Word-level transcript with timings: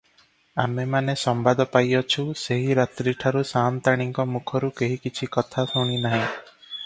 ଆମେମାନେ 0.61 1.13
ସମ୍ବାଦ 1.23 1.65
ପାଇଅଛୁ, 1.75 2.25
ସେହି 2.45 2.77
ରାତ୍ରିଠାରୁ 2.79 3.43
ସାଆନ୍ତାଣୀଙ୍କ 3.51 4.27
ମୁଖରୁ 4.37 4.71
କେହି 4.81 4.97
କିଛି 5.07 5.33
କଥା 5.37 5.67
ଶୁଣି 5.75 6.01
ନାହିଁ। 6.07 6.25